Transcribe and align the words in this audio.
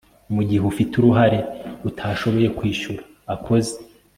mu 0.33 0.41
gihe 0.47 0.63
ufite 0.71 0.91
uruhare 0.95 1.39
utashoboye 1.89 2.47
kwishyura 2.57 3.03
akoze 3.33 3.73